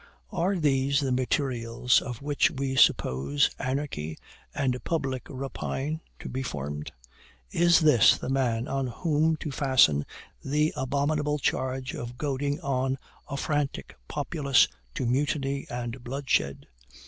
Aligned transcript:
Are 0.31 0.55
these 0.55 0.99
the 0.99 1.11
materials 1.11 2.01
of 2.01 2.23
which 2.23 2.49
we 2.49 2.75
suppose 2.75 3.51
anarchy 3.59 4.17
and 4.51 4.83
public 4.83 5.27
rapine 5.29 5.99
to 6.17 6.27
be 6.27 6.41
formed? 6.41 6.91
Is 7.51 7.81
this 7.81 8.17
the 8.17 8.27
man 8.27 8.67
on 8.67 8.87
whom 8.87 9.35
to 9.37 9.51
fasten 9.51 10.07
the 10.43 10.73
abominable 10.75 11.37
charge 11.37 11.93
of 11.93 12.17
goading 12.17 12.59
on 12.61 12.97
a 13.29 13.37
frantic 13.37 13.95
populace 14.07 14.67
to 14.95 15.05
mutiny 15.05 15.67
and 15.69 16.03
bloodshed? 16.03 16.65